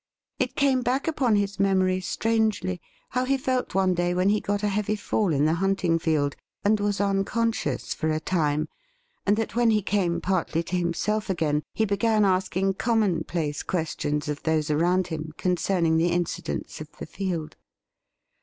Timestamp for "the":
5.45-5.53, 15.97-16.09, 16.97-17.05